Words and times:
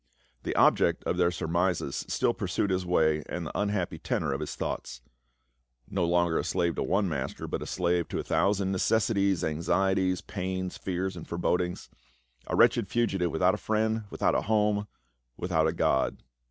The 0.41 0.55
object 0.55 1.03
of 1.03 1.17
their 1.17 1.29
surmises 1.29 2.05
still 2.07 2.33
pursued 2.33 2.71
his 2.71 2.87
way 2.87 3.21
and 3.29 3.45
tfhe 3.45 3.51
unhappy 3.53 3.99
tenor 3.99 4.33
of 4.33 4.39
his 4.39 4.55
thoughts." 4.55 4.99
No 5.91 6.05
longer 6.05 6.39
a 6.39 6.43
slave 6.43 6.73
to 6.77 6.81
one 6.83 7.07
ma.ster, 7.07 7.47
but 7.47 7.61
a 7.61 7.67
slave 7.67 8.07
to 8.07 8.17
a 8.17 8.23
thousand 8.23 8.71
necessities, 8.71 9.43
an.xieties, 9.43 10.21
pains, 10.25 10.75
fears 10.75 11.15
and 11.15 11.27
forebodings; 11.27 11.87
a 12.47 12.55
wretched 12.55 12.87
fugitive 12.87 13.29
without 13.29 13.53
a 13.53 13.57
friend, 13.57 14.05
without 14.09 14.33
a 14.33 14.41
home, 14.41 14.87
without 15.37 15.67
a 15.67 15.71
God." 15.71 16.17